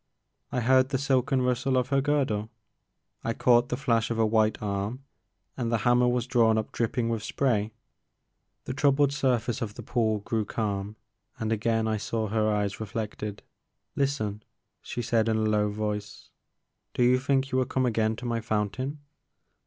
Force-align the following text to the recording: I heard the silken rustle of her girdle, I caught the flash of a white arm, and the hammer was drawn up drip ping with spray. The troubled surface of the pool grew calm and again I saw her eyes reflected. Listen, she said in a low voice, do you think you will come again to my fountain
I 0.51 0.61
heard 0.61 0.89
the 0.89 0.97
silken 0.97 1.43
rustle 1.43 1.77
of 1.77 1.89
her 1.89 2.01
girdle, 2.01 2.49
I 3.23 3.35
caught 3.35 3.69
the 3.69 3.77
flash 3.77 4.09
of 4.09 4.17
a 4.17 4.25
white 4.25 4.59
arm, 4.59 5.03
and 5.55 5.71
the 5.71 5.77
hammer 5.85 6.07
was 6.07 6.25
drawn 6.25 6.57
up 6.57 6.71
drip 6.71 6.93
ping 6.93 7.09
with 7.09 7.21
spray. 7.21 7.71
The 8.65 8.73
troubled 8.73 9.13
surface 9.13 9.61
of 9.61 9.75
the 9.75 9.83
pool 9.83 10.17
grew 10.21 10.43
calm 10.43 10.95
and 11.37 11.51
again 11.51 11.87
I 11.87 11.97
saw 11.97 12.29
her 12.29 12.49
eyes 12.49 12.79
reflected. 12.79 13.43
Listen, 13.95 14.41
she 14.81 15.03
said 15.03 15.29
in 15.29 15.37
a 15.37 15.41
low 15.43 15.69
voice, 15.69 16.31
do 16.95 17.03
you 17.03 17.19
think 17.19 17.51
you 17.51 17.59
will 17.59 17.65
come 17.65 17.85
again 17.85 18.15
to 18.15 18.25
my 18.25 18.41
fountain 18.41 19.01